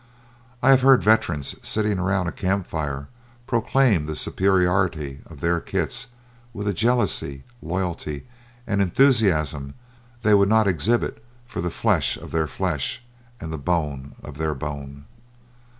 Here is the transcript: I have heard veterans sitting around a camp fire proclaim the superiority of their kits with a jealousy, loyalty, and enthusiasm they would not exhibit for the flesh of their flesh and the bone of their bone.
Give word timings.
I 0.63 0.71
have 0.71 0.81
heard 0.81 1.03
veterans 1.03 1.53
sitting 1.61 1.99
around 1.99 2.25
a 2.25 2.31
camp 2.31 2.65
fire 2.65 3.07
proclaim 3.45 4.07
the 4.07 4.15
superiority 4.15 5.21
of 5.27 5.41
their 5.41 5.59
kits 5.59 6.07
with 6.55 6.67
a 6.67 6.73
jealousy, 6.73 7.43
loyalty, 7.61 8.25
and 8.65 8.81
enthusiasm 8.81 9.75
they 10.23 10.33
would 10.33 10.49
not 10.49 10.67
exhibit 10.67 11.23
for 11.45 11.61
the 11.61 11.69
flesh 11.69 12.17
of 12.17 12.31
their 12.31 12.47
flesh 12.47 13.03
and 13.39 13.53
the 13.53 13.59
bone 13.59 14.15
of 14.23 14.39
their 14.39 14.55
bone. 14.55 15.05